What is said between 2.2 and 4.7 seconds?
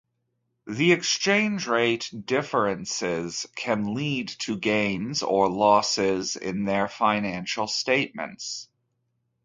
differences can lead to